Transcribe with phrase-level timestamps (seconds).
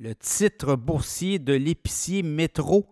[0.00, 2.86] le titre boursier de l'épicier Métro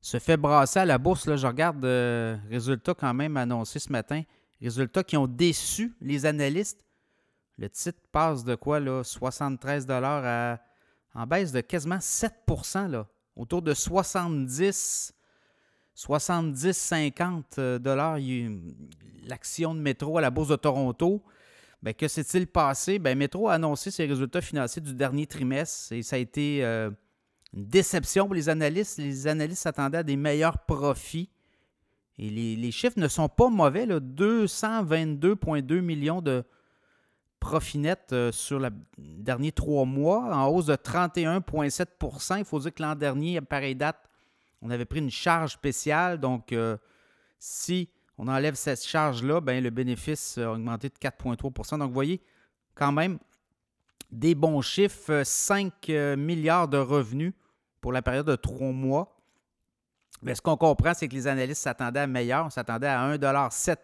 [0.00, 1.26] se fait brasser à la bourse.
[1.26, 4.22] Là, je regarde euh, résultats quand même annoncés ce matin.
[4.60, 6.86] Résultats qui ont déçu les analystes.
[7.58, 9.04] Le titre passe de quoi, là?
[9.04, 10.58] 73 à,
[11.14, 12.32] en baisse de quasiment 7
[12.88, 13.06] là,
[13.36, 15.12] autour de 70
[15.94, 18.18] 70-50 euh, dollars
[19.24, 21.22] l'action de Métro à la Bourse de Toronto.
[21.82, 22.98] Bien, que s'est-il passé?
[22.98, 26.90] Bien, Métro a annoncé ses résultats financiers du dernier trimestre et ça a été euh,
[27.54, 28.98] une déception pour les analystes.
[28.98, 31.30] Les analystes s'attendaient à des meilleurs profits.
[32.18, 33.86] Et les, chiffres ne sont pas mauvais.
[33.86, 36.44] 222,2 millions de
[37.38, 42.74] profits nets euh, sur les derniers trois mois, en hausse de 31,7% Il faut dire
[42.74, 44.08] que l'an dernier, à pareille date,
[44.62, 46.18] on avait pris une charge spéciale.
[46.18, 46.76] Donc, euh,
[47.38, 52.20] si on enlève cette charge-là, ben, le bénéfice a augmenté de 4,3% Donc, vous voyez,
[52.74, 53.18] quand même,
[54.10, 55.22] des bons chiffres.
[55.24, 57.32] 5 euh, milliards de revenus
[57.80, 59.16] pour la période de trois mois.
[60.20, 62.46] Mais ce qu'on comprend, c'est que les analystes s'attendaient à meilleur.
[62.46, 63.76] On s'attendait à 1,7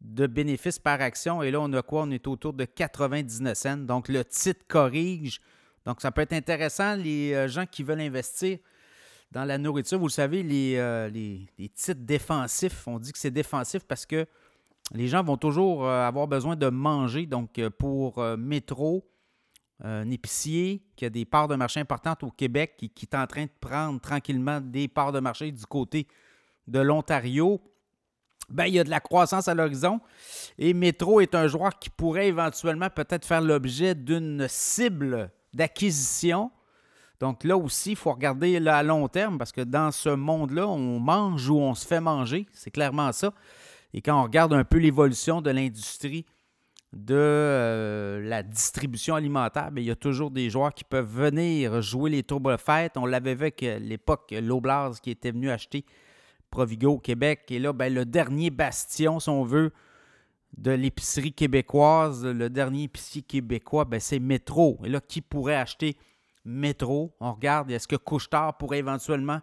[0.00, 1.40] de bénéfices par action.
[1.42, 2.02] Et là, on a quoi?
[2.02, 3.76] On est autour de 99 cents.
[3.76, 5.40] Donc, le titre corrige.
[5.84, 8.58] Donc, ça peut être intéressant, les euh, gens qui veulent investir
[9.32, 9.98] dans la nourriture.
[9.98, 10.44] Vous le savez,
[10.78, 14.26] euh, les, titres défensifs, on dit que c'est défensif parce que
[14.92, 17.26] les gens vont toujours euh, avoir besoin de manger.
[17.26, 19.08] Donc, euh, pour Métro,
[19.82, 23.26] un épicier qui a des parts de marché importantes au Québec, qui, qui, est en
[23.26, 26.06] train de prendre tranquillement des parts de marché du côté
[26.66, 27.60] de l'Ontario,
[28.50, 30.00] ben, il y a de la croissance à l'horizon.
[30.58, 36.50] Et Métro est un joueur qui pourrait éventuellement peut-être faire l'objet d'une cible d'acquisition
[37.20, 40.98] donc là aussi, il faut regarder à long terme parce que dans ce monde-là, on
[40.98, 42.46] mange ou on se fait manger.
[42.52, 43.34] C'est clairement ça.
[43.92, 46.24] Et quand on regarde un peu l'évolution de l'industrie
[46.94, 52.10] de euh, la distribution alimentaire, il y a toujours des joueurs qui peuvent venir jouer
[52.10, 52.56] les tours de.
[52.96, 55.84] On l'avait vu à l'époque, l'Oblast qui était venu acheter
[56.50, 57.42] Provigo au Québec.
[57.50, 59.72] Et là, le dernier bastion, si on veut,
[60.56, 64.80] de l'épicerie québécoise, le dernier épicier québécois, c'est Métro.
[64.84, 65.96] Et là, qui pourrait acheter
[66.44, 67.14] métro.
[67.20, 69.40] On regarde, est-ce que Couchetard pourrait éventuellement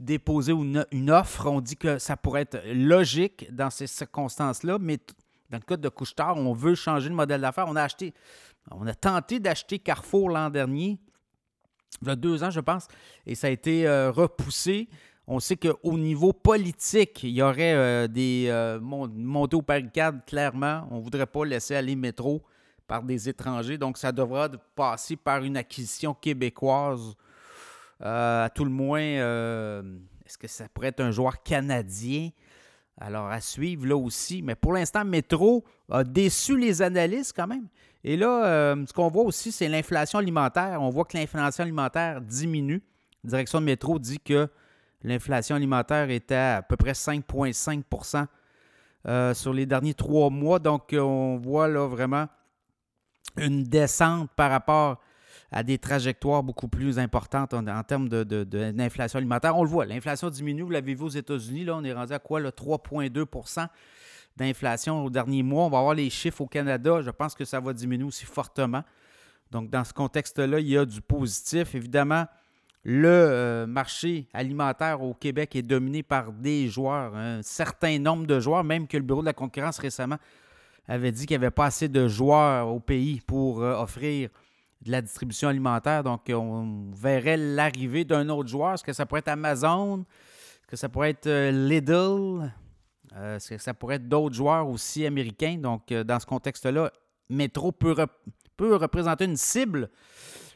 [0.00, 1.46] déposer une, offre?
[1.46, 4.98] On dit que ça pourrait être logique dans ces circonstances-là, mais
[5.50, 7.66] dans le cas de Couchetard, on veut changer le modèle d'affaires.
[7.68, 8.14] On a acheté,
[8.70, 10.98] on a tenté d'acheter Carrefour l'an dernier,
[12.02, 12.88] il y a deux ans, je pense,
[13.26, 14.88] et ça a été euh, repoussé.
[15.26, 20.86] On sait qu'au niveau politique, il y aurait euh, des euh, montées aux barricades, clairement.
[20.90, 22.42] On ne voudrait pas laisser aller métro
[22.86, 23.78] par des étrangers.
[23.78, 27.14] Donc, ça devra passer par une acquisition québécoise.
[28.02, 29.82] Euh, à tout le moins, euh,
[30.26, 32.30] est-ce que ça pourrait être un joueur canadien?
[33.00, 34.42] Alors, à suivre là aussi.
[34.42, 37.66] Mais pour l'instant, Métro a déçu les analystes quand même.
[38.04, 40.80] Et là, euh, ce qu'on voit aussi, c'est l'inflation alimentaire.
[40.80, 42.82] On voit que l'inflation alimentaire diminue.
[43.24, 44.48] La direction de Métro dit que
[45.02, 48.26] l'inflation alimentaire était à, à peu près 5,5%
[49.34, 50.58] sur les derniers trois mois.
[50.58, 52.26] Donc, on voit là vraiment
[53.36, 55.00] une descente par rapport
[55.50, 59.56] à des trajectoires beaucoup plus importantes en, termes d'inflation de, alimentaire.
[59.56, 62.18] On le voit, l'inflation diminue, vous l'avez vu aux États-Unis, là, on est rendu à
[62.18, 62.40] quoi?
[62.40, 63.68] 3,2%
[64.36, 65.66] d'inflation au dernier mois.
[65.66, 68.82] On va avoir les chiffres au Canada, je pense que ça va diminuer aussi fortement.
[69.52, 71.76] Donc, dans ce contexte-là, il y a du positif.
[71.76, 72.26] Évidemment,
[72.82, 78.40] le euh, marché alimentaire au Québec est dominé par des joueurs, un certain nombre de
[78.40, 80.18] joueurs, même que le Bureau de la concurrence récemment
[80.86, 84.28] avait dit qu'il n'y avait pas assez de joueurs au pays pour euh, offrir
[84.82, 86.04] de la distribution alimentaire.
[86.04, 88.74] Donc, on verrait l'arrivée d'un autre joueur.
[88.74, 90.00] Est-ce que ça pourrait être Amazon?
[90.00, 92.52] Est-ce que ça pourrait être euh, Lidl?
[93.16, 95.56] Euh, est-ce que ça pourrait être d'autres joueurs aussi américains?
[95.56, 96.92] Donc, dans ce contexte-là,
[97.30, 97.94] Metro peut,
[98.56, 99.88] peut, représenter une cible,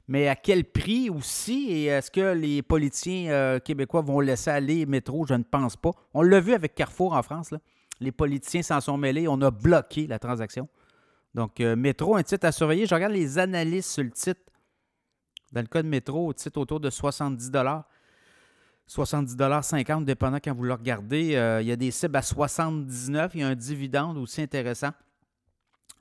[0.06, 1.70] mais à quel prix aussi?
[1.70, 5.24] Et est-ce que les politiciens québécois vont laisser aller Metro?
[5.26, 5.92] Je ne pense pas.
[6.12, 7.52] On l'a vu avec Carrefour en France.
[7.52, 7.58] Là.
[8.00, 9.26] Les politiciens s'en sont mêlés.
[9.28, 10.68] On a bloqué la transaction.
[11.34, 12.86] Donc, euh, Métro, un titre à surveiller.
[12.86, 14.40] Je regarde les analyses sur le titre.
[15.52, 17.50] Dans le cas de Métro, titre autour de 70
[18.86, 21.36] 70 50 dépendant quand vous le regardez.
[21.36, 23.32] Euh, il y a des cibles à 79.
[23.34, 24.90] Il y a un dividende aussi intéressant.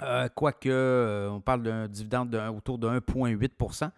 [0.03, 3.89] Euh, quoique, on parle d'un dividende autour de 1,8%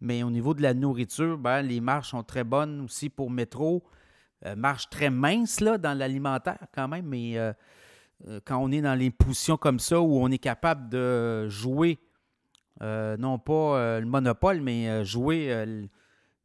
[0.00, 3.82] Mais au niveau de la nourriture, ben, les marges sont très bonnes aussi pour Métro.
[4.46, 7.52] Euh, marche très mince là, dans l'alimentaire quand même, mais euh,
[8.26, 11.98] euh, quand on est dans les positions comme ça où on est capable de jouer,
[12.80, 15.66] non pas le monopole, mais jouer,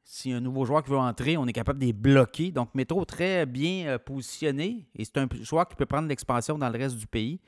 [0.03, 2.51] si un nouveau joueur qui veut entrer, on est capable de les bloquer.
[2.51, 6.77] Donc, Métro très bien positionné et c'est un joueur qui peut prendre l'expansion dans le
[6.77, 7.39] reste du pays.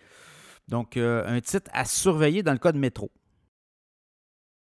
[0.69, 3.11] Donc, un titre à surveiller dans le cas de Métro.